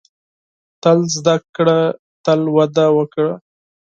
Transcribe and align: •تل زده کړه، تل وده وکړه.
•تل 0.83 0.99
زده 1.15 1.35
کړه، 1.55 1.79
تل 2.25 2.41
وده 2.55 2.85
وکړه. 2.97 3.31